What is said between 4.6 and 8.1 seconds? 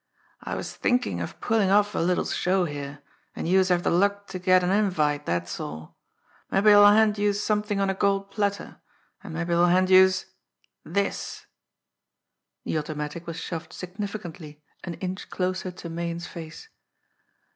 an invite, dat's all. Mabbe I'll hand youse somethin' on a